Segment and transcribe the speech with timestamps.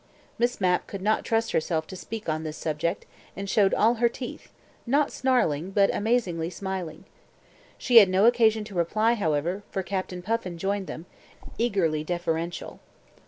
[0.39, 3.05] Miss Mapp could not trust herself to speak on this subject,
[3.37, 4.51] and showed all her teeth,
[4.87, 7.05] not snarling but amazingly smiling.
[7.77, 11.05] She had no occasion to reply, however, for Captain Puffin joined them,
[11.59, 12.79] eagerly deferential.